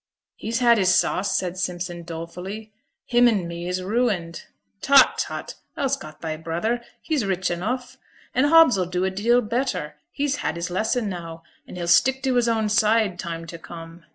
'He's 0.35 0.57
had 0.57 0.79
his 0.79 0.95
sauce,' 0.95 1.37
said 1.37 1.59
Simpson, 1.59 2.01
dolefully. 2.01 2.73
'Him 3.05 3.27
and 3.27 3.47
me 3.47 3.67
is 3.67 3.83
ruined.' 3.83 4.45
'Tut, 4.81 5.19
tut, 5.19 5.53
thou's 5.75 5.95
got 5.95 6.21
thy 6.21 6.37
brother, 6.37 6.81
he's 7.03 7.23
rich 7.23 7.51
enough. 7.51 7.97
And 8.33 8.47
Hobbs 8.47 8.79
'll 8.79 8.85
do 8.87 9.05
a 9.05 9.11
deal 9.11 9.41
better; 9.41 9.97
he's 10.11 10.37
had 10.37 10.55
his 10.55 10.71
lesson 10.71 11.07
now, 11.07 11.43
and 11.67 11.77
he'll 11.77 11.87
stick 11.87 12.23
to 12.23 12.33
his 12.33 12.49
own 12.49 12.67
side 12.67 13.19
time 13.19 13.45
to 13.45 13.59
come. 13.59 14.03